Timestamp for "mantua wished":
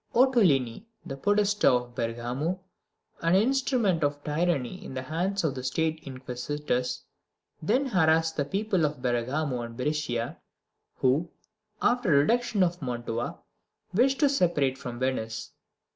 12.81-14.17